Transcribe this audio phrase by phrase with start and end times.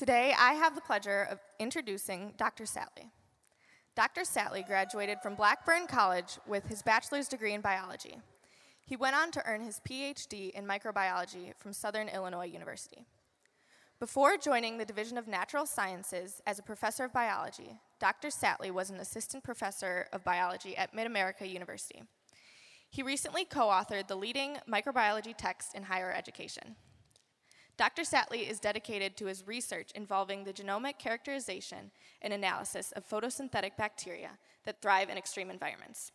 [0.00, 2.64] Today, I have the pleasure of introducing Dr.
[2.64, 3.10] Sattley.
[3.94, 4.22] Dr.
[4.22, 8.16] Sattley graduated from Blackburn College with his bachelor's degree in biology.
[8.86, 13.04] He went on to earn his PhD in microbiology from Southern Illinois University.
[13.98, 18.28] Before joining the Division of Natural Sciences as a professor of biology, Dr.
[18.28, 22.04] Sattley was an assistant professor of biology at Mid America University.
[22.88, 26.76] He recently co authored the leading microbiology text in higher education.
[27.80, 28.02] Dr.
[28.02, 31.90] Sattley is dedicated to his research involving the genomic characterization
[32.20, 34.32] and analysis of photosynthetic bacteria
[34.66, 36.12] that thrive in extreme environments,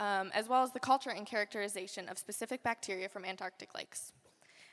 [0.00, 4.10] um, as well as the culture and characterization of specific bacteria from Antarctic lakes.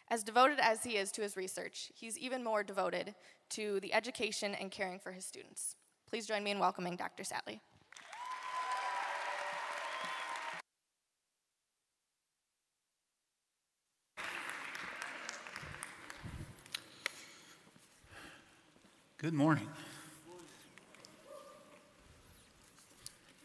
[0.09, 3.13] As devoted as he is to his research, he's even more devoted
[3.49, 5.75] to the education and caring for his students.
[6.09, 7.21] Please join me in welcoming Dr.
[7.21, 7.59] Sattley.
[19.23, 19.69] Good morning.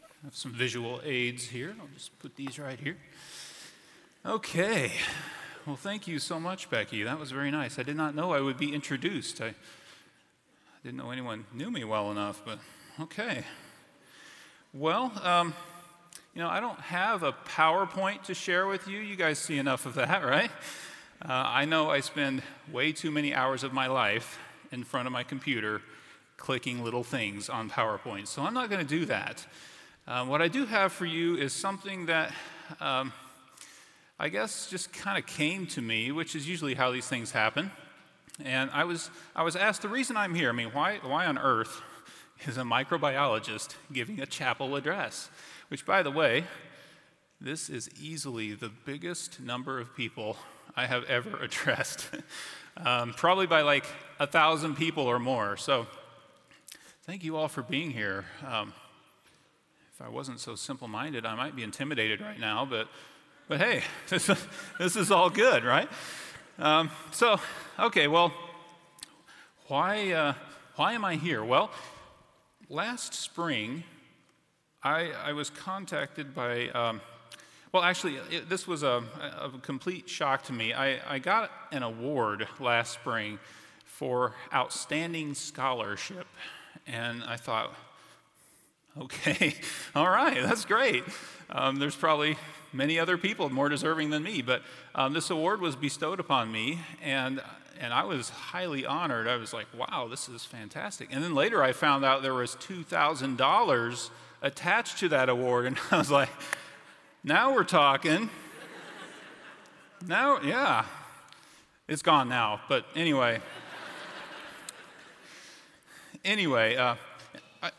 [0.03, 1.73] I have some visual aids here.
[1.79, 2.97] I'll just put these right here.
[4.25, 4.91] Okay.
[5.65, 7.03] Well, thank you so much, Becky.
[7.03, 7.79] That was very nice.
[7.79, 9.39] I did not know I would be introduced.
[9.39, 9.53] I,
[10.83, 12.59] didn't know anyone knew me well enough, but
[12.99, 13.45] okay.
[14.73, 15.53] Well, um,
[16.35, 18.99] you know, I don't have a PowerPoint to share with you.
[18.99, 20.51] You guys see enough of that, right?
[21.21, 24.39] Uh, I know I spend way too many hours of my life
[24.71, 25.81] in front of my computer
[26.37, 29.45] clicking little things on PowerPoint, so I'm not going to do that.
[30.07, 32.31] Uh, what I do have for you is something that
[32.79, 33.13] um,
[34.19, 37.71] I guess just kind of came to me, which is usually how these things happen.
[38.43, 40.49] And I was, I was asked the reason I'm here.
[40.49, 41.81] I mean, why, why on earth
[42.47, 45.29] is a microbiologist giving a chapel address?
[45.67, 46.45] Which, by the way,
[47.41, 50.37] this is easily the biggest number of people
[50.75, 52.09] I have ever addressed.
[52.85, 53.85] Um, probably by like
[54.19, 55.57] a thousand people or more.
[55.57, 55.87] So,
[57.03, 58.25] thank you all for being here.
[58.45, 58.73] Um,
[59.93, 62.87] if I wasn't so simple minded, I might be intimidated right now, but
[63.49, 64.29] but hey, this,
[64.77, 65.89] this is all good, right?
[66.59, 67.39] Um, so,
[67.79, 68.31] okay, well,
[69.67, 70.33] why, uh,
[70.75, 71.43] why am I here?
[71.43, 71.71] Well,
[72.69, 73.83] last spring,
[74.83, 77.01] I, I was contacted by, um,
[77.71, 79.03] well, actually, it, this was a,
[79.39, 80.73] a, complete shock to me.
[80.73, 83.37] I, I got an award last spring
[83.85, 86.25] for outstanding scholarship,
[86.87, 87.71] and I thought,
[88.99, 89.53] okay,
[89.95, 91.03] all right, that's great.
[91.51, 92.37] Um, there's probably
[92.73, 94.63] many other people more deserving than me, but
[94.95, 97.39] um, this award was bestowed upon me, and
[97.79, 99.27] and I was highly honored.
[99.27, 101.09] I was like, wow, this is fantastic.
[101.11, 104.09] And then later I found out there was $2,000
[104.41, 106.29] attached to that award, and I was like,
[107.23, 108.29] now we're talking.
[110.05, 110.85] now, yeah.
[111.87, 113.41] It's gone now, but anyway.
[116.23, 116.95] anyway, uh,
[117.63, 117.71] I,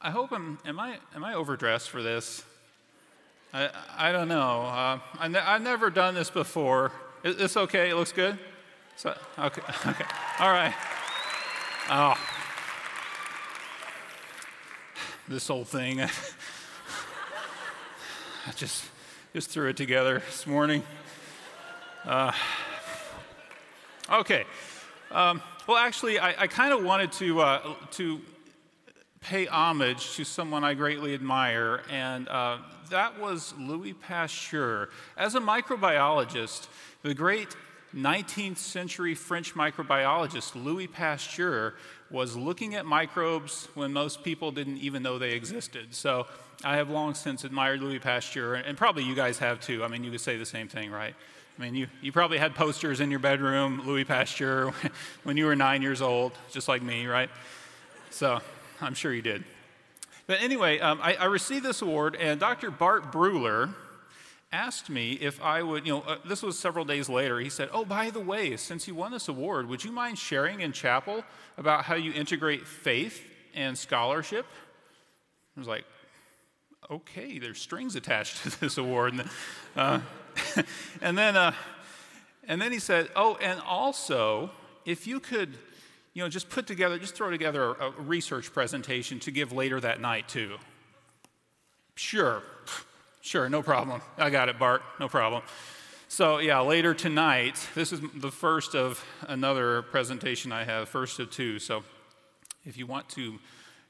[0.00, 2.44] I hope I'm, am I, am I overdressed for this?
[3.54, 4.62] I, I don't know.
[4.62, 6.92] Uh, I ne- I've never done this before.
[7.24, 7.90] Is this okay?
[7.90, 8.38] It looks good?
[8.96, 10.04] So, okay, okay.
[10.40, 10.74] All right.
[11.90, 12.14] Oh.
[15.28, 16.02] This whole thing.
[18.48, 18.82] I just,
[19.34, 20.82] just threw it together this morning.
[22.06, 22.32] Uh,
[24.10, 24.44] okay.
[25.10, 28.22] Um, well, actually, I, I kind of wanted to, uh, to
[29.20, 32.56] pay homage to someone I greatly admire, and uh,
[32.88, 34.88] that was Louis Pasteur.
[35.18, 36.68] As a microbiologist,
[37.02, 37.54] the great
[37.94, 41.74] 19th century French microbiologist Louis Pasteur
[42.10, 45.94] was looking at microbes when most people didn't even know they existed.
[45.94, 46.26] So
[46.64, 49.84] I have long since admired Louis Pasteur, and probably you guys have too.
[49.84, 51.14] I mean, you could say the same thing, right?
[51.58, 54.72] I mean, you, you probably had posters in your bedroom, Louis Pasteur,
[55.24, 57.30] when you were nine years old, just like me, right?
[58.10, 58.40] So
[58.80, 59.44] I'm sure you did.
[60.26, 62.70] But anyway, um, I, I, received this award, and Dr.
[62.70, 63.70] Bart Bruler
[64.50, 67.38] asked me if I would, you know, uh, this was several days later.
[67.38, 70.60] He said, Oh, by the way, since you won this award, would you mind sharing
[70.60, 71.24] in chapel
[71.56, 73.22] about how you integrate faith
[73.54, 74.46] and scholarship?
[75.56, 75.84] I was like,
[76.90, 79.14] Okay, there's strings attached to this award.
[79.14, 79.30] And,
[79.76, 80.00] uh,
[81.02, 81.52] and then, uh,
[82.46, 84.50] and then he said, Oh, and also,
[84.86, 85.54] if you could
[86.14, 89.78] you know, just put together, just throw together a, a research presentation to give later
[89.78, 90.56] that night, too.
[91.94, 92.42] Sure,
[93.20, 94.00] sure, no problem.
[94.16, 95.42] I got it, Bart, no problem.
[96.10, 101.30] So, yeah, later tonight, this is the first of another presentation I have, first of
[101.30, 101.58] two.
[101.58, 101.84] So,
[102.64, 103.38] if you want to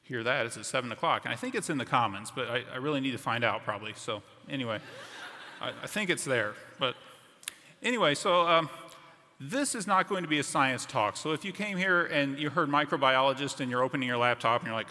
[0.02, 1.24] hear that, it's at 7 o'clock.
[1.24, 3.62] And I think it's in the Commons, but I, I really need to find out
[3.62, 3.92] probably.
[3.94, 4.80] So, anyway,
[5.60, 6.54] I, I, think it's there.
[6.78, 6.96] But
[7.82, 8.70] anyway, so um,
[9.38, 11.16] this is not going to be a science talk.
[11.16, 14.68] So if you came here and you heard microbiologist and you're opening your laptop and
[14.68, 14.88] you're like,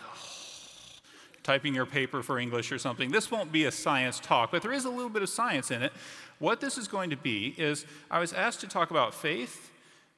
[1.47, 4.73] typing your paper for English or something, this won't be a science talk, but there
[4.73, 5.93] is a little bit of science in it.
[6.39, 9.71] What this is going to be is I was asked to talk about faith,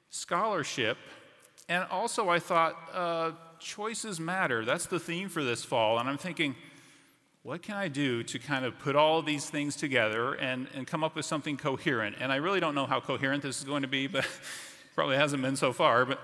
[0.10, 0.98] scholarship,
[1.70, 4.66] and also I thought uh, choices matter.
[4.66, 6.00] That's the theme for this fall.
[6.00, 6.56] And I'm thinking,
[7.44, 11.04] what can I do to kind of put all these things together and, and come
[11.04, 12.16] up with something coherent?
[12.20, 14.26] And I really don't know how coherent this is going to be, but
[14.96, 16.06] probably hasn't been so far.
[16.06, 16.20] But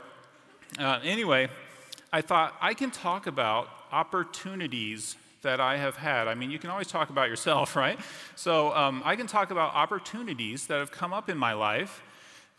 [0.80, 1.50] uh, anyway,
[2.12, 6.28] I thought I can talk about opportunities that I have had.
[6.28, 8.00] I mean, you can always talk about yourself, right?
[8.36, 12.02] So um, I can talk about opportunities that have come up in my life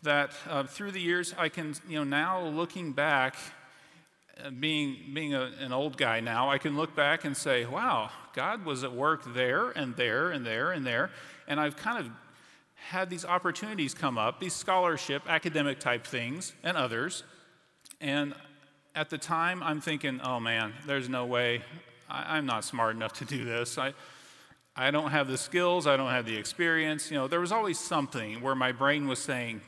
[0.03, 3.35] that uh, through the years I can, you know, now looking back,
[4.43, 8.09] uh, being, being a, an old guy now, I can look back and say, wow,
[8.33, 11.09] God was at work there and there and there and there.
[11.47, 12.11] And I've kind of
[12.75, 17.23] had these opportunities come up, these scholarship, academic type things, and others.
[17.99, 18.33] And
[18.97, 21.61] at the time, I'm thinking, oh man, there's no way.
[22.09, 23.77] I, am not smart enough to do this.
[23.77, 23.93] I,
[24.75, 27.11] I don't have the skills, I don't have the experience.
[27.11, 29.61] You know, there was always something where my brain was saying,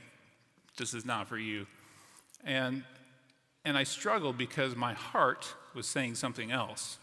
[0.77, 1.67] this is not for you.
[2.43, 2.83] And,
[3.63, 6.97] and I struggled because my heart was saying something else.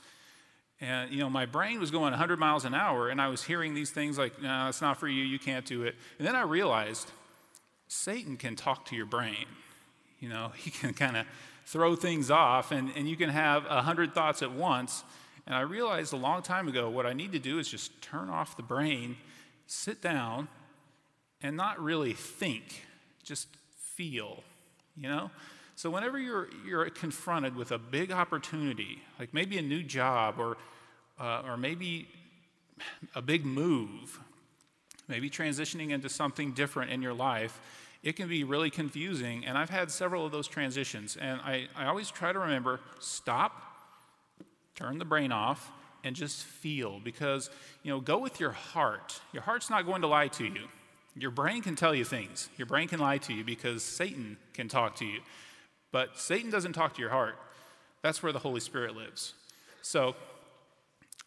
[0.81, 3.73] And, you know, my brain was going 100 miles an hour, and I was hearing
[3.73, 5.94] these things like, no, it's not for you, you can't do it.
[6.19, 7.08] And then I realized
[7.87, 9.46] Satan can talk to your brain.
[10.19, 11.26] You know, he can kind of
[11.67, 15.05] throw things off, and, and you can have a 100 thoughts at once.
[15.47, 18.31] And I realized a long time ago what I need to do is just turn
[18.31, 19.17] off the brain,
[19.67, 20.49] sit down,
[21.43, 22.87] and not really think,
[23.23, 23.49] just
[23.95, 24.43] feel,
[24.97, 25.31] you know?
[25.75, 30.57] So, whenever you're, you're confronted with a big opportunity, like maybe a new job or,
[31.21, 32.09] uh, or maybe
[33.15, 34.19] a big move,
[35.07, 37.61] maybe transitioning into something different in your life,
[38.03, 39.45] it can be really confusing.
[39.45, 41.17] And I've had several of those transitions.
[41.17, 43.53] And I, I always try to remember stop,
[44.75, 45.71] turn the brain off,
[46.05, 47.01] and just feel.
[47.03, 47.51] Because,
[47.83, 49.21] you know, go with your heart.
[49.33, 50.69] Your heart's not going to lie to you.
[51.17, 52.51] Your brain can tell you things.
[52.59, 55.21] Your brain can lie to you because Satan can talk to you.
[55.91, 57.37] But Satan doesn't talk to your heart.
[58.03, 59.33] That's where the Holy Spirit lives.
[59.81, 60.15] So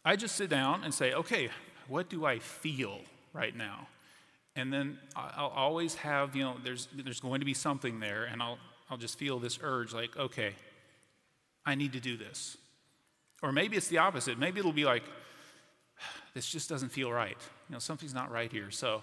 [0.05, 1.49] I just sit down and say, okay,
[1.87, 2.99] what do I feel
[3.33, 3.87] right now?
[4.55, 8.41] And then I'll always have, you know, there's, there's going to be something there, and
[8.41, 8.57] I'll,
[8.89, 10.53] I'll just feel this urge like, okay,
[11.65, 12.57] I need to do this.
[13.41, 14.37] Or maybe it's the opposite.
[14.37, 15.03] Maybe it'll be like,
[16.33, 17.37] this just doesn't feel right.
[17.69, 18.71] You know, something's not right here.
[18.71, 19.01] So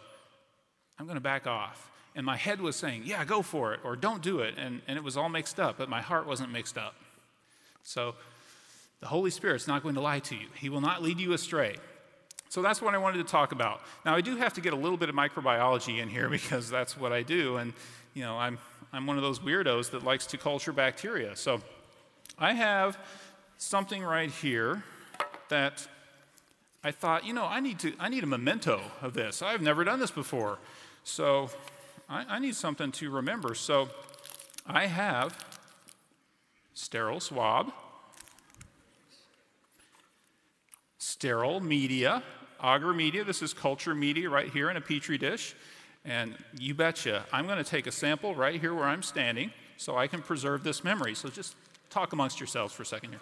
[0.98, 3.94] I'm going to back off and my head was saying, Yeah, go for it, or
[3.94, 4.54] don't do it.
[4.56, 6.94] And, and it was all mixed up, but my heart wasn't mixed up.
[7.82, 8.14] So
[9.00, 11.76] the Holy Spirit's not going to lie to you, He will not lead you astray.
[12.48, 13.81] So that's what I wanted to talk about.
[14.04, 16.96] Now, I do have to get a little bit of microbiology in here because that's
[16.96, 17.56] what I do.
[17.56, 17.72] And,
[18.14, 18.58] you know, I'm,
[18.93, 21.37] I'm one of those weirdos that likes to culture bacteria.
[21.37, 21.60] So
[22.38, 22.98] I have
[23.58, 24.84] something right here
[25.48, 25.87] that
[26.84, 29.43] I thought, you know, I need, to, I need a memento of this.
[29.43, 30.58] I've never done this before.
[31.02, 31.50] So
[32.08, 33.54] I, I need something to remember.
[33.54, 33.88] So
[34.66, 35.44] I have
[36.75, 37.72] sterile swab,
[41.06, 42.20] sterile media,
[42.61, 43.23] agar media.
[43.23, 45.55] This is culture media right here in a petri dish.
[46.05, 49.96] And you betcha, I'm going to take a sample right here where I'm standing so
[49.96, 51.15] I can preserve this memory.
[51.15, 51.55] So just
[51.91, 53.20] talk amongst yourselves for a second here.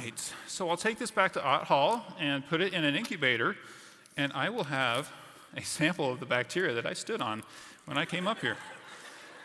[0.00, 0.34] right.
[0.60, 3.56] So I'll take this back to Ott Hall and put it in an incubator,
[4.18, 5.10] and I will have
[5.56, 7.42] a sample of the bacteria that I stood on
[7.86, 8.58] when I came up here.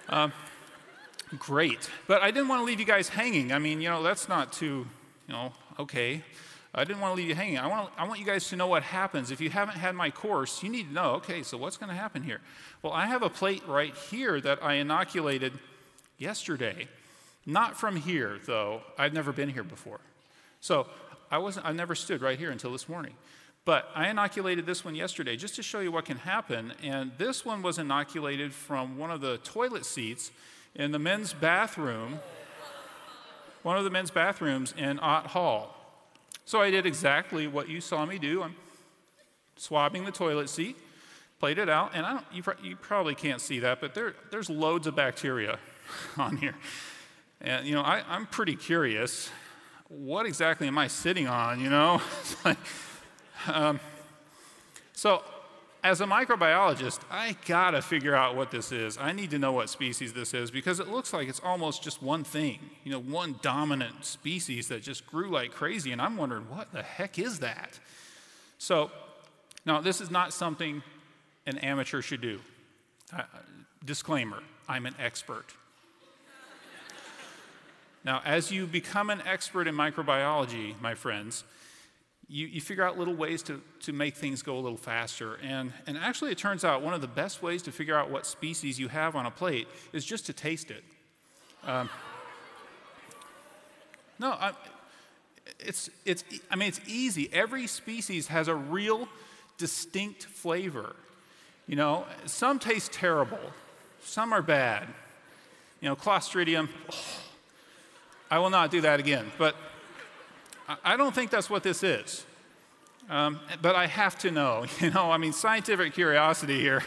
[0.10, 0.34] Um,
[1.40, 1.90] great.
[2.06, 3.54] But I didn't want to leave you guys hanging.
[3.54, 4.86] I mean, you know, that's not too,
[5.26, 6.22] you know, okay.
[6.74, 7.60] I didn't want to leave you hanging.
[7.60, 9.32] I want, I want you guys to know what happens.
[9.32, 11.96] If you haven't had my course, you need to know, okay, so what's going to
[11.96, 12.42] happen here?
[12.82, 15.54] Well, I have a plate right here that I inoculated
[16.18, 16.90] yesterday.
[17.46, 18.82] Not from here, though.
[18.98, 20.02] I've never been here before.
[20.60, 20.88] So
[21.32, 23.14] I wasn't, I never stood right here until this morning.
[23.66, 26.74] But I inoculated this one yesterday just to show you what can happen.
[26.84, 30.32] And this one was inoculated from one of the toilet seats
[30.76, 32.20] in the men's bathroom,
[33.64, 35.76] one of the men's bathrooms in Ott Hall.
[36.46, 38.44] So I did exactly what you saw me do.
[38.44, 38.56] I'm
[39.56, 40.78] swabbing the toilet seat,
[41.40, 44.50] played it out, and I don't, you, you probably can't see that, but there, there's
[44.50, 45.58] loads of bacteria
[46.18, 46.56] on here.
[47.42, 49.32] And, you know, I, I'm pretty curious.
[49.88, 52.02] What exactly am I sitting on, you know?
[53.48, 53.80] um,
[54.94, 55.24] so,
[55.84, 58.98] as a microbiologist, I gotta figure out what this is.
[58.98, 62.02] I need to know what species this is because it looks like it's almost just
[62.02, 65.92] one thing, you know, one dominant species that just grew like crazy.
[65.92, 67.80] And I'm wondering, what the heck is that?
[68.58, 68.90] So,
[69.66, 70.82] now this is not something
[71.46, 72.40] an amateur should do.
[73.16, 73.22] Uh,
[73.86, 75.46] disclaimer I'm an expert.
[78.06, 81.44] Now, as you become an expert in microbiology, my friends,
[82.28, 85.40] you, you figure out little ways to, to make things go a little faster.
[85.44, 88.28] And, and actually, it turns out one of the best ways to figure out what
[88.28, 90.84] species you have on a plate is just to taste it.
[91.64, 91.90] Um,
[94.20, 94.54] no, I,
[95.60, 97.28] it's, it's, I mean, it's easy.
[97.34, 99.08] Every species has a real
[99.58, 100.96] distinct flavor.
[101.68, 103.40] You know, some taste terrible,
[104.04, 104.88] some are bad.
[105.82, 106.96] You know, Clostridium, oh,
[108.30, 109.32] I will not do that again.
[109.38, 109.56] But
[110.84, 112.26] I don't think that's what this is.
[113.08, 116.82] Um, but I have to know, you know, I mean, scientific curiosity here.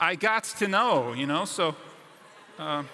[0.00, 1.76] I got to know, you know, so.
[2.58, 2.84] Uh,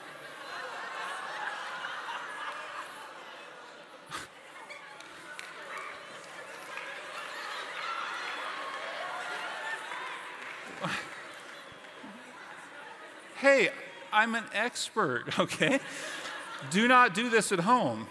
[13.36, 13.70] hey,
[14.12, 15.78] I'm an expert, okay?
[16.70, 18.06] Do not do this at home.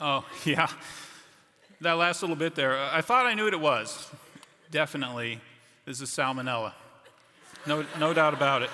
[0.00, 0.68] Oh, yeah.
[1.80, 4.10] That last little bit there, I thought I knew what it was.
[4.70, 5.40] Definitely,
[5.84, 6.72] this is salmonella.
[7.66, 8.70] No, no doubt about it.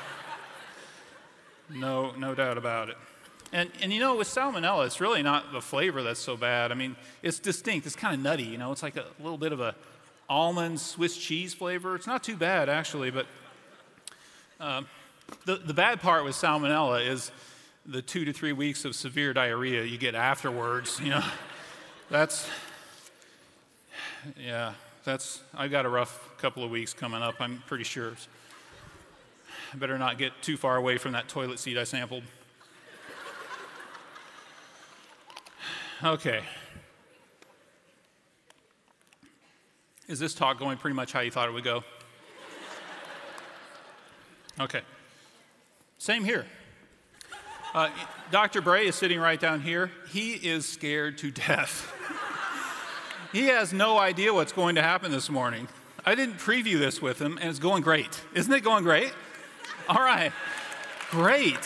[1.71, 2.97] No, no doubt about it.
[3.53, 6.73] And, and you know, with salmonella, it's really not the flavor that's so bad.
[6.73, 7.87] I mean, it's distinct.
[7.87, 8.43] It's kind of nutty.
[8.43, 9.75] You know, it's like a little bit of a
[10.29, 11.95] almond Swiss cheese flavor.
[11.95, 13.11] It's not too bad, actually.
[13.11, 13.27] But
[14.61, 14.87] um,
[15.45, 17.31] the, the bad part with salmonella is
[17.87, 21.25] the two to three weeks of severe diarrhea you get afterwards, you know,
[22.11, 22.49] that's,
[24.39, 28.15] yeah, that's, I've got a rough couple of weeks coming up, I'm pretty sure.
[29.73, 32.23] I better not get too far away from that toilet seat I sampled.
[36.03, 36.43] Okay.
[40.07, 41.83] Is this talk going pretty much how you thought it would go?
[44.61, 44.83] Okay.
[45.99, 46.47] Same here.
[47.75, 47.91] Uh,
[48.31, 48.61] Dr.
[48.61, 49.91] Bray is sitting right down here.
[50.11, 51.91] He is scared to death.
[53.35, 55.67] he has no idea what's going to happen this morning.
[56.07, 58.21] I didn't preview this with him, and it's going great.
[58.33, 59.13] Isn't it going great?
[59.89, 60.31] All right.
[61.11, 61.59] Great.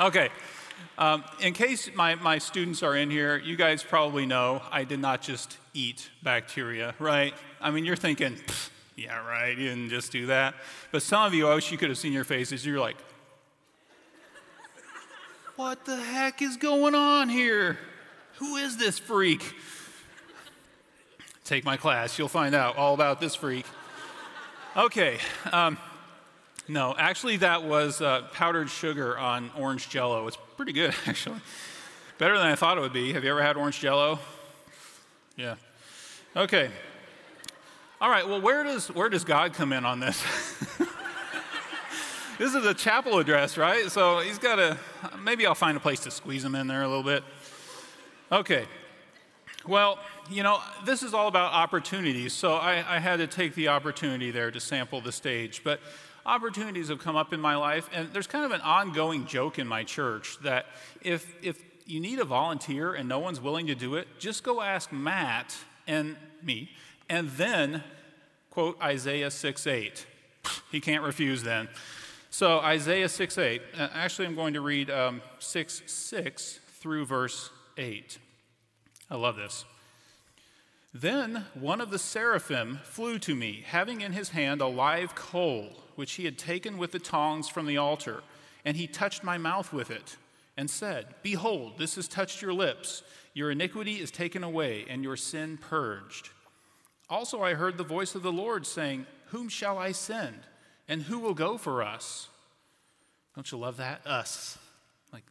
[0.00, 0.30] Okay.
[0.96, 4.98] Um, in case my, my students are in here, you guys probably know I did
[4.98, 7.34] not just eat bacteria, right?
[7.60, 8.38] I mean, you're thinking,
[8.96, 10.54] yeah, right, you didn't just do that.
[10.90, 12.64] But some of you, I wish you could have seen your faces.
[12.64, 12.96] You're like,
[15.56, 17.78] what the heck is going on here?
[18.36, 19.54] Who is this freak?
[21.44, 23.66] Take my class, you'll find out all about this freak.
[24.76, 25.18] Okay,
[25.52, 25.76] um,
[26.66, 30.26] no, actually, that was uh, powdered sugar on orange jello.
[30.26, 31.40] It's pretty good, actually.
[32.16, 33.12] Better than I thought it would be.
[33.12, 34.18] Have you ever had orange jello?
[35.36, 35.56] Yeah.
[36.34, 36.70] Okay.
[38.00, 40.22] All right, well, where does, where does God come in on this?
[42.38, 43.90] this is a chapel address, right?
[43.90, 44.78] So he's got to,
[45.22, 47.22] maybe I'll find a place to squeeze him in there a little bit.
[48.32, 48.64] Okay.
[49.66, 49.98] Well,
[50.30, 52.32] you know, this is all about opportunities.
[52.32, 55.62] So I, I had to take the opportunity there to sample the stage.
[55.64, 55.80] But
[56.26, 59.66] opportunities have come up in my life, and there's kind of an ongoing joke in
[59.66, 60.66] my church that
[61.02, 64.60] if, if you need a volunteer and no one's willing to do it, just go
[64.60, 66.70] ask Matt and me,
[67.08, 67.82] and then
[68.50, 70.06] quote Isaiah 6 8.
[70.70, 71.68] He can't refuse then.
[72.30, 73.62] So, Isaiah 6 8.
[73.78, 78.18] Uh, actually, I'm going to read um, 6 6 through verse 8.
[79.10, 79.64] I love this.
[80.94, 85.70] Then one of the seraphim flew to me, having in his hand a live coal,
[85.96, 88.22] which he had taken with the tongs from the altar,
[88.64, 90.16] and he touched my mouth with it,
[90.56, 93.02] and said, Behold, this has touched your lips.
[93.34, 96.30] Your iniquity is taken away, and your sin purged.
[97.10, 100.38] Also, I heard the voice of the Lord saying, Whom shall I send?
[100.86, 102.28] And who will go for us?
[103.34, 104.06] Don't you love that?
[104.06, 104.58] Us.
[105.12, 105.24] Like,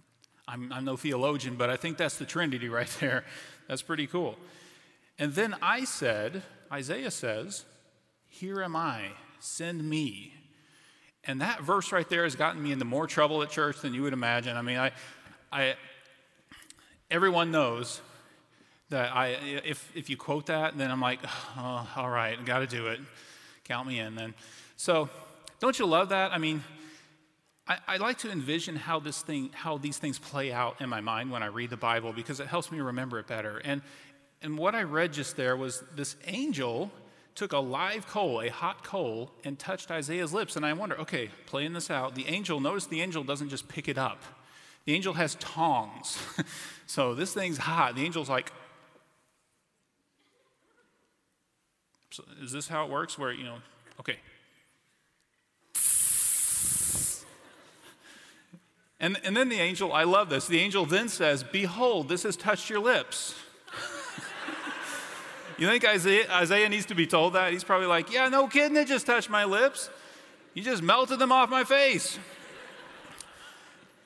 [0.45, 3.23] I'm, I'm no theologian, but I think that's the Trinity right there.
[3.69, 4.35] That's pretty cool.
[5.23, 7.63] And then I said, Isaiah says,
[8.27, 10.33] Here am I, send me.
[11.23, 14.01] And that verse right there has gotten me into more trouble at church than you
[14.01, 14.57] would imagine.
[14.57, 14.91] I mean, I,
[15.49, 15.75] I,
[17.09, 18.01] everyone knows
[18.89, 19.27] that I,
[19.63, 21.21] if, if you quote that, then I'm like,
[21.57, 22.99] oh, all right, got to do it.
[23.63, 24.33] Count me in then.
[24.75, 25.07] So,
[25.61, 26.33] don't you love that?
[26.33, 26.61] I mean,
[27.65, 30.99] I, I, like to envision how this thing, how these things play out in my
[30.99, 33.59] mind when I read the Bible because it helps me remember it better.
[33.59, 33.81] And
[34.43, 36.91] and what I read just there was this angel
[37.33, 40.55] took a live coal, a hot coal, and touched Isaiah's lips.
[40.55, 43.87] And I wonder, okay, playing this out, the angel, notice the angel doesn't just pick
[43.87, 44.21] it up.
[44.85, 46.17] The angel has tongs.
[46.85, 47.95] so this thing's hot.
[47.95, 48.51] The angel's like,
[52.11, 53.17] so is this how it works?
[53.17, 53.55] Where, you know,
[53.99, 54.17] okay.
[58.99, 62.37] And, and then the angel, I love this, the angel then says, Behold, this has
[62.37, 63.35] touched your lips.
[65.57, 67.51] You think Isaiah, Isaiah needs to be told that?
[67.51, 69.89] He's probably like, Yeah, no kidding, it just touched my lips.
[70.53, 72.17] You just melted them off my face.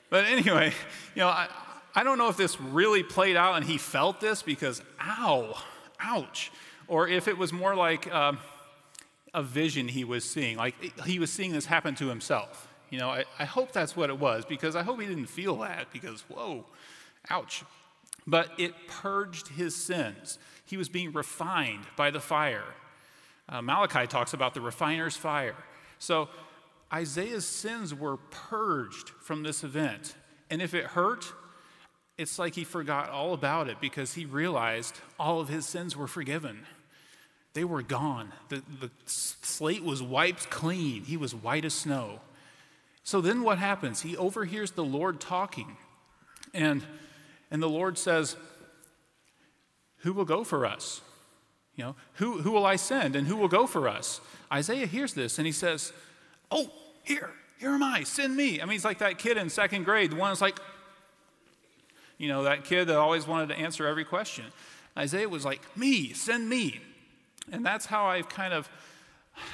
[0.10, 0.72] But anyway,
[1.16, 1.48] you know, I,
[1.94, 5.56] I don't know if this really played out and he felt this because, ow,
[6.00, 6.52] ouch.
[6.88, 8.40] Or if it was more like um,
[9.34, 10.76] a vision he was seeing, like
[11.06, 12.68] he was seeing this happen to himself.
[12.90, 15.58] You know, I, I hope that's what it was because I hope he didn't feel
[15.58, 16.66] that because, whoa,
[17.30, 17.64] ouch.
[18.26, 22.64] But it purged his sins he was being refined by the fire.
[23.50, 25.56] Uh, Malachi talks about the refiner's fire.
[26.00, 26.30] So
[26.94, 30.16] Isaiah's sins were purged from this event.
[30.50, 31.26] And if it hurt,
[32.18, 36.08] it's like he forgot all about it because he realized all of his sins were
[36.08, 36.66] forgiven.
[37.54, 38.34] They were gone.
[38.50, 41.04] The, the slate was wiped clean.
[41.06, 42.20] He was white as snow.
[43.04, 44.02] So then what happens?
[44.02, 45.78] He overhears the Lord talking.
[46.54, 46.84] And,
[47.50, 48.36] and the Lord says,
[50.00, 51.02] who will go for us?
[51.76, 54.20] You know, who, who will I send and who will go for us?
[54.52, 55.94] Isaiah hears this and he says,
[56.52, 56.72] Oh,
[57.04, 57.30] here,
[57.60, 58.62] here am I, send me.
[58.62, 60.60] I mean, he's like that kid in second grade, the one that's like,
[62.18, 64.46] you know, that kid that always wanted to answer every question.
[64.98, 66.80] Isaiah was like, Me, send me.
[67.52, 68.68] And that's how I've kind of,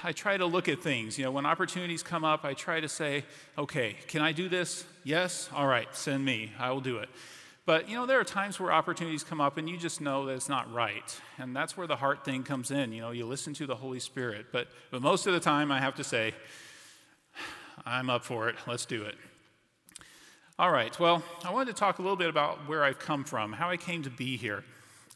[0.04, 1.18] I try to look at things.
[1.18, 3.26] You know, when opportunities come up, I try to say,
[3.58, 4.86] Okay, can I do this?
[5.04, 5.50] Yes?
[5.54, 6.52] All right, send me.
[6.58, 7.10] I will do it.
[7.66, 10.34] But you know, there are times where opportunities come up and you just know that
[10.34, 11.22] it's not right.
[11.38, 12.92] And that's where the heart thing comes in.
[12.92, 14.48] You know, you listen to the Holy Spirit.
[14.52, 16.34] But, but most of the time, I have to say,
[17.86, 18.56] I'm up for it.
[18.68, 19.16] Let's do it.
[20.60, 20.98] All right.
[21.00, 23.78] Well, I wanted to talk a little bit about where I've come from, how I
[23.78, 24.64] came to be here.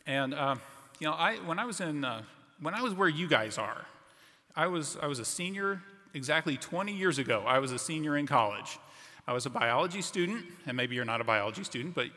[0.06, 0.56] And, uh,
[1.00, 2.24] you know, I, when I was in, uh,
[2.62, 3.86] when I was where you guys are,
[4.56, 5.84] I was, I was a senior
[6.14, 7.44] exactly 20 years ago.
[7.46, 8.80] I was a senior in college.
[9.28, 12.08] I was a biology student, and maybe you're not a biology student, but,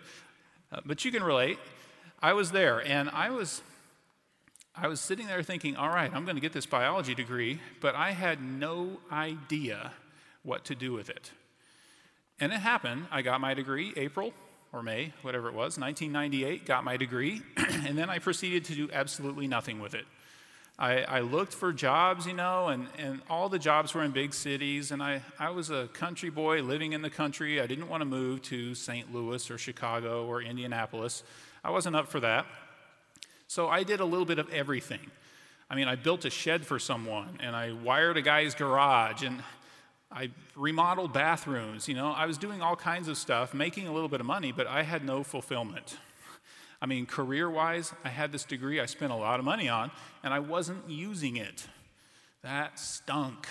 [0.71, 1.59] uh, but you can relate.
[2.23, 3.63] I was there, and I was,
[4.77, 7.97] I was sitting there thinking, all right, I'm going to get this biology degree, but
[7.97, 9.93] I had no idea
[10.45, 11.33] what to do with it.
[12.39, 13.07] And it happened.
[13.11, 14.33] I got my degree April
[14.73, 18.89] or May, whatever it was, 1998, got my degree, and then I proceeded to do
[18.93, 20.05] absolutely nothing with it.
[20.81, 24.33] I, I, looked for jobs, you know, and, and all the jobs were in big
[24.33, 24.93] cities.
[24.93, 27.61] And I, I was a country boy living in the country.
[27.61, 29.13] I didn't want to move to St.
[29.13, 31.23] Louis or Chicago or Indianapolis.
[31.63, 32.47] I wasn't up for that.
[33.47, 35.11] So I did a little bit of everything.
[35.69, 39.43] I mean, I built a shed for someone, and I wired a guy's garage, and
[40.11, 41.89] I remodeled bathrooms.
[41.89, 44.51] You know, I was doing all kinds of stuff, making a little bit of money,
[44.51, 45.99] but I had no fulfillment.
[46.83, 49.91] I mean, career wise, I had this degree I spent a lot of money on,
[50.23, 51.67] and I wasn't using it.
[52.43, 53.47] That stunk.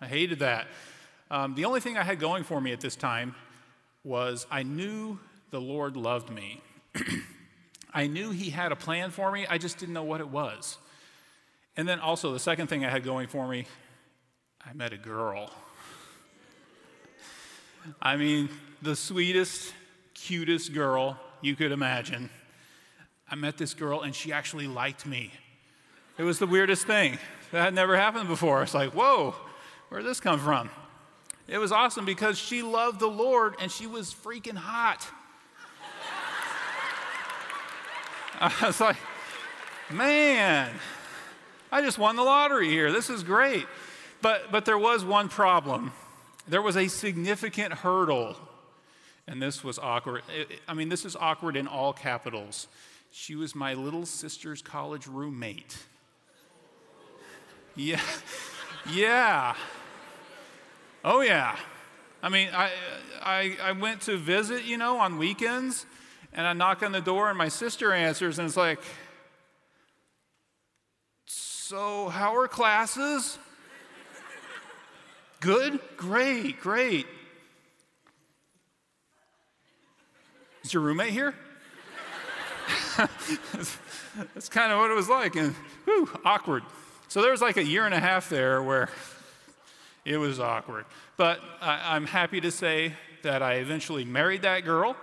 [0.00, 0.66] I hated that.
[1.30, 3.34] Um, the only thing I had going for me at this time
[4.04, 5.18] was I knew
[5.50, 6.62] the Lord loved me.
[7.94, 10.76] I knew He had a plan for me, I just didn't know what it was.
[11.78, 13.66] And then also, the second thing I had going for me,
[14.64, 15.50] I met a girl.
[18.02, 18.48] I mean,
[18.82, 19.72] the sweetest,
[20.14, 22.30] cutest girl you could imagine.
[23.30, 25.32] I met this girl and she actually liked me.
[26.18, 27.18] It was the weirdest thing.
[27.52, 28.62] That had never happened before.
[28.62, 29.34] It's like, whoa,
[29.88, 30.70] where did this come from?
[31.48, 35.06] It was awesome because she loved the Lord and she was freaking hot.
[38.40, 38.96] I was like,
[39.90, 40.70] man,
[41.70, 42.90] I just won the lottery here.
[42.90, 43.66] This is great.
[44.22, 45.92] But, but there was one problem.
[46.48, 48.36] There was a significant hurdle.
[49.28, 50.22] And this was awkward.
[50.66, 52.68] I mean, this is awkward in all capitals.
[53.18, 55.78] She was my little sister's college roommate.
[57.74, 58.00] Yeah.
[58.90, 59.54] Yeah.
[61.04, 61.56] Oh, yeah.
[62.22, 62.70] I mean, I,
[63.22, 65.84] I, I went to visit, you know, on weekends,
[66.32, 68.80] and I knock on the door, and my sister answers, and it's like,
[71.26, 73.38] So, how are classes?
[75.40, 75.80] Good?
[75.98, 77.06] Great, great.
[80.64, 81.34] Is your roommate here?
[84.34, 85.54] That's kind of what it was like, and
[85.84, 86.62] whew, awkward.
[87.08, 88.88] So there was like a year and a half there where
[90.04, 90.86] it was awkward.
[91.16, 94.96] But I, I'm happy to say that I eventually married that girl,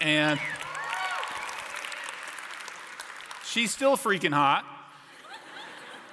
[0.00, 0.38] and
[3.44, 4.64] she's still freaking hot.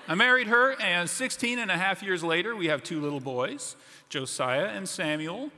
[0.08, 3.76] I married her, and 16 and a half years later, we have two little boys,
[4.10, 5.52] Josiah and Samuel,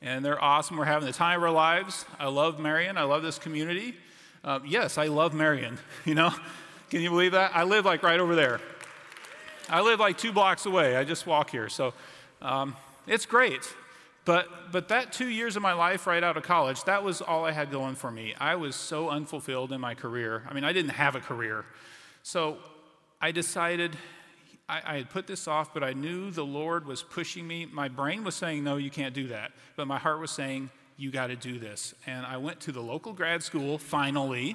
[0.00, 0.78] and they're awesome.
[0.78, 2.06] We're having the time of our lives.
[2.18, 2.96] I love Marion.
[2.96, 3.94] I love this community.
[4.42, 5.78] Uh, yes, I love Marion.
[6.06, 6.32] You know,
[6.88, 7.52] can you believe that?
[7.54, 8.60] I live like right over there.
[9.68, 10.96] I live like two blocks away.
[10.96, 11.68] I just walk here.
[11.68, 11.92] So
[12.40, 12.74] um,
[13.06, 13.72] it's great.
[14.24, 17.44] But, but that two years of my life right out of college, that was all
[17.44, 18.34] I had going for me.
[18.40, 20.42] I was so unfulfilled in my career.
[20.48, 21.64] I mean, I didn't have a career.
[22.22, 22.58] So
[23.20, 23.96] I decided
[24.68, 27.66] I, I, had put this off, but I knew the Lord was pushing me.
[27.66, 29.52] My brain was saying, no, you can't do that.
[29.76, 30.70] But my heart was saying,
[31.00, 31.94] you got to do this.
[32.06, 34.54] And I went to the local grad school finally,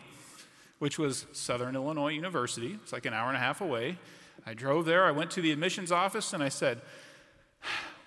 [0.78, 2.78] which was Southern Illinois University.
[2.84, 3.98] It's like an hour and a half away.
[4.46, 6.82] I drove there, I went to the admissions office, and I said,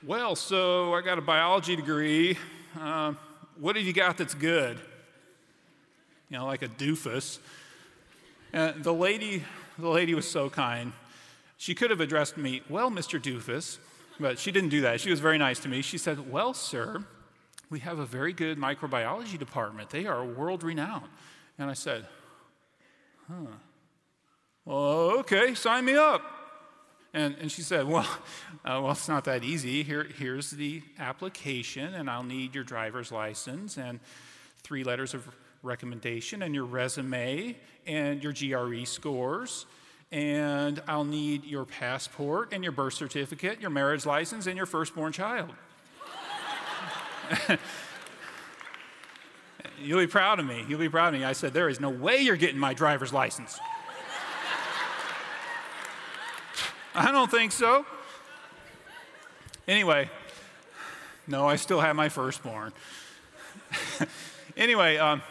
[0.07, 2.39] Well, so I got a biology degree.
[2.79, 3.15] Uh,
[3.59, 4.79] what have you got that's good?
[6.31, 7.41] You know, like a doofus.
[8.53, 9.43] And the lady,
[9.81, 10.93] the lady was so kind.
[11.57, 13.21] She could have addressed me, Well, Mr.
[13.21, 13.79] Doofus,
[14.21, 15.01] but she didn't do that.
[15.01, 15.83] She was very nice to me.
[15.83, 17.05] She said, Well, sir,
[17.71, 19.91] we have a very good microbiology department.
[19.91, 21.09] They are world renowned.
[21.59, 22.07] And I said,
[23.29, 23.35] Huh.
[24.65, 26.23] Well, okay, sign me up.
[27.15, 28.07] And, and she said, Well,
[28.65, 29.83] uh, well, it's not that easy.
[29.83, 34.01] Here, here's the application, and I'll need your driver's license and
[34.63, 35.29] three letters of
[35.63, 39.67] recommendation and your resume and your GRE scores.
[40.11, 45.13] And I'll need your passport and your birth certificate, your marriage license, and your firstborn
[45.13, 45.51] child.
[49.81, 50.65] You'll be proud of me.
[50.69, 51.25] You'll be proud of me.
[51.25, 53.59] I said, There is no way you're getting my driver's license.
[56.95, 57.87] I don't think so.
[59.67, 60.11] Anyway,
[61.27, 62.73] no, I still have my firstborn.
[64.57, 65.23] anyway, um,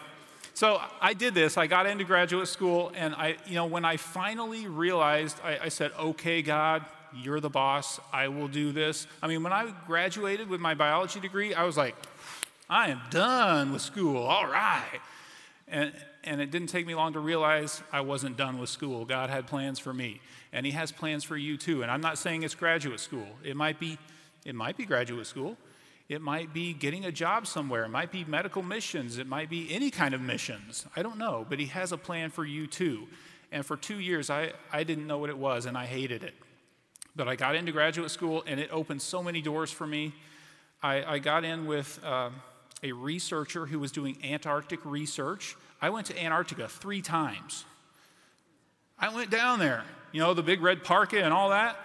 [0.54, 1.58] so I did this.
[1.58, 5.70] I got into graduate school, and I, you know, when I finally realized, I, I
[5.70, 8.00] said, "Okay, God, you're the boss.
[8.12, 11.78] I will do this." I mean, when I graduated with my biology degree, I was
[11.78, 11.96] like,
[12.70, 14.18] "I am done with school.
[14.18, 15.00] All right."
[15.68, 15.92] And,
[16.24, 19.06] and it didn't take me long to realize I wasn't done with school.
[19.06, 20.22] God had plans for me,
[20.54, 21.82] and He has plans for you too.
[21.82, 23.28] And I'm not saying it's graduate school.
[23.44, 23.98] It might be,
[24.46, 25.58] it might be graduate school.
[26.08, 27.84] It might be getting a job somewhere.
[27.84, 29.18] It might be medical missions.
[29.18, 30.86] It might be any kind of missions.
[30.96, 33.08] I don't know, but He has a plan for you too.
[33.52, 36.34] And for two years, I, I didn't know what it was, and I hated it.
[37.18, 40.14] But I got into graduate school, and it opened so many doors for me.
[40.82, 42.00] I, I got in with.
[42.06, 42.30] Uh,
[42.84, 45.56] a researcher who was doing Antarctic research.
[45.82, 47.66] I went to Antarctica three times.
[49.00, 51.80] I went down there, you know, the big red parka and all that.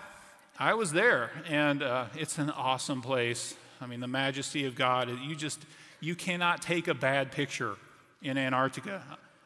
[0.58, 3.54] I was there, and uh, it's an awesome place.
[3.80, 5.64] I mean, the majesty of God, you just,
[6.00, 7.76] you cannot take a bad picture
[8.22, 9.02] in Antarctica.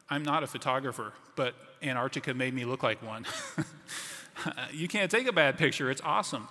[0.09, 3.25] I'm not a photographer, but Antarctica made me look like one.
[4.73, 6.47] you can't take a bad picture, it's awesome.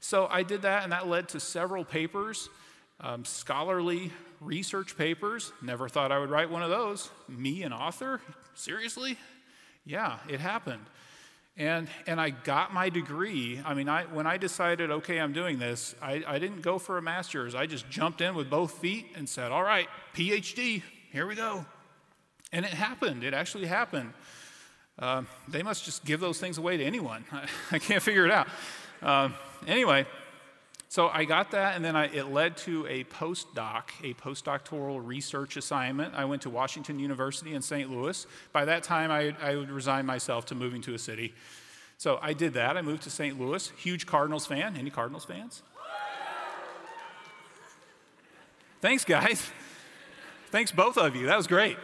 [0.00, 2.48] So I did that, and that led to several papers
[3.02, 5.52] um, scholarly research papers.
[5.60, 7.10] Never thought I would write one of those.
[7.28, 8.20] Me, an author?
[8.54, 9.18] Seriously?
[9.84, 10.84] Yeah, it happened.
[11.56, 13.60] And, and I got my degree.
[13.64, 16.96] I mean, I, when I decided, okay, I'm doing this, I, I didn't go for
[16.96, 17.54] a master's.
[17.54, 21.66] I just jumped in with both feet and said, all right, PhD, here we go.
[22.52, 23.22] And it happened.
[23.24, 24.12] It actually happened.
[24.98, 27.24] Uh, they must just give those things away to anyone.
[27.32, 28.48] I, I can't figure it out.
[29.00, 29.30] Uh,
[29.66, 30.06] anyway,
[30.88, 35.56] so I got that, and then I, it led to a postdoc, a postdoctoral research
[35.56, 36.14] assignment.
[36.14, 37.90] I went to Washington University in St.
[37.90, 38.26] Louis.
[38.52, 41.34] By that time, I, I would resign myself to moving to a city.
[41.96, 42.76] So I did that.
[42.76, 43.40] I moved to St.
[43.40, 43.72] Louis.
[43.76, 44.76] Huge Cardinals fan.
[44.76, 45.62] Any Cardinals fans?
[48.82, 49.50] Thanks, guys.
[50.50, 51.26] Thanks, both of you.
[51.26, 51.78] That was great.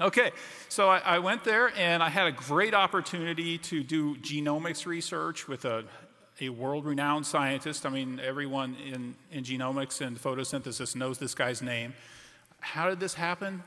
[0.00, 0.32] Okay,
[0.68, 5.46] so I, I, went there and I had a great opportunity to do genomics research
[5.46, 5.84] with a
[6.40, 7.86] a world renowned scientist.
[7.86, 11.94] I mean, everyone in, in genomics and photosynthesis knows this guy's name.
[12.60, 13.62] How did this happen?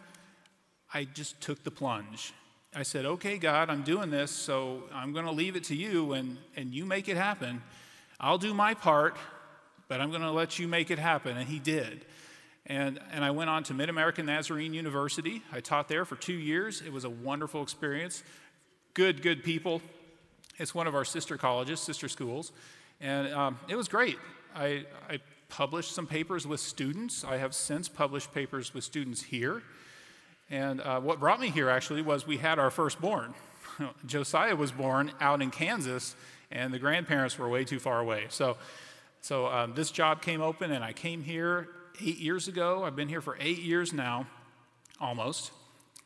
[0.93, 2.33] I just took the plunge.
[2.75, 6.13] I said, okay, God, I'm doing this, so I'm going to leave it to you,
[6.13, 7.61] and, and you make it happen.
[8.19, 9.15] I'll do my part,
[9.87, 11.37] but I'm going to let you make it happen.
[11.37, 12.05] And he did.
[12.67, 15.41] And, and I went on to MidAmerica Nazarene University.
[15.53, 16.84] I taught there for two years.
[16.86, 18.23] It was a wonderful experience.
[18.93, 19.82] Good, good people.
[20.58, 22.51] It's one of our sister colleges, sister schools.
[22.99, 24.17] And um, it was great.
[24.53, 27.23] I, I published some papers with students.
[27.23, 29.63] I have since published papers with students here.
[30.49, 33.34] And uh, what brought me here actually was we had our firstborn.
[34.06, 36.15] Josiah was born out in Kansas,
[36.51, 38.25] and the grandparents were way too far away.
[38.30, 38.58] So,
[39.21, 41.69] so um, this job came open, and I came here
[42.01, 42.83] eight years ago.
[42.83, 44.27] I've been here for eight years now,
[44.99, 45.51] almost,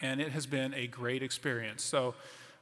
[0.01, 1.83] and it has been a great experience.
[1.83, 2.15] So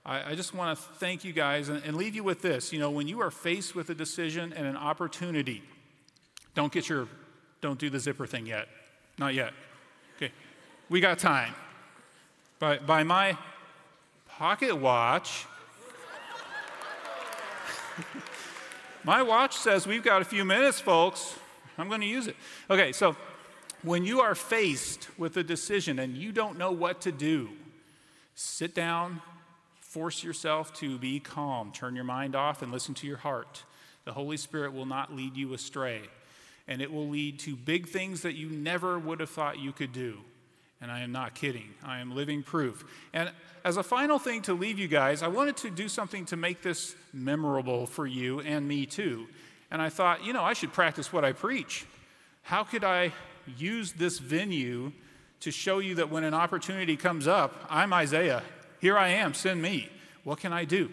[0.05, 2.73] I, I just want to thank you guys and, and leave you with this.
[2.73, 5.63] You know, when you are faced with a decision and an opportunity,
[6.55, 7.07] don't get your,
[7.61, 8.67] don't do the zipper thing yet.
[9.17, 9.53] Not yet.
[10.17, 10.31] Okay.
[10.89, 11.53] We got time.
[12.59, 13.37] By, by my
[14.27, 15.45] pocket watch,
[19.03, 21.35] my watch says we've got a few minutes, folks.
[21.79, 22.35] I'm going to use it.
[22.69, 23.15] Okay, so
[23.83, 27.49] when you are faced with a decision and you don't know what to do,
[28.35, 29.21] sit down,
[29.79, 33.63] force yourself to be calm, turn your mind off, and listen to your heart.
[34.05, 36.01] The Holy Spirit will not lead you astray,
[36.67, 39.93] and it will lead to big things that you never would have thought you could
[39.93, 40.17] do.
[40.81, 41.69] And I am not kidding.
[41.83, 42.85] I am living proof.
[43.13, 43.31] And
[43.65, 46.61] as a final thing to leave you guys, I wanted to do something to make
[46.61, 49.27] this memorable for you and me too.
[49.71, 51.85] And I thought, you know, I should practice what I preach.
[52.43, 53.13] How could I
[53.57, 54.91] use this venue
[55.41, 58.43] to show you that when an opportunity comes up, I'm Isaiah.
[58.81, 59.89] Here I am, send me.
[60.23, 60.89] What can I do?